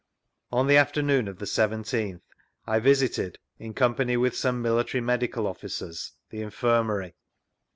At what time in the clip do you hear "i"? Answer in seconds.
2.65-2.79